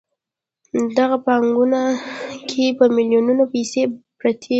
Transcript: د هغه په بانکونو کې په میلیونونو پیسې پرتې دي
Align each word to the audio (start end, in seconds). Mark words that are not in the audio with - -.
د 0.95 0.97
هغه 1.05 1.17
په 1.23 1.23
بانکونو 1.25 1.81
کې 2.49 2.65
په 2.77 2.85
میلیونونو 2.95 3.43
پیسې 3.53 3.81
پرتې 4.19 4.47
دي 4.49 4.49